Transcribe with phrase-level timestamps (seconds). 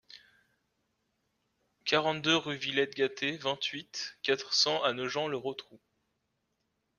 [1.85, 5.79] quarante-deux rue Villette Gâté, vingt-huit, quatre cents à Nogent-le-Rotrou